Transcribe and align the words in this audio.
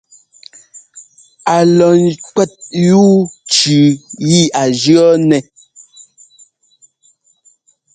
A 1.55 1.57
lɔ 1.77 1.89
kwɛ́t 2.25 2.51
yú 2.87 3.03
cʉʉ 3.53 3.77
yi 4.27 4.41
a 4.61 4.63
jʉ̈ 4.79 5.05
nɛ́. 5.29 5.41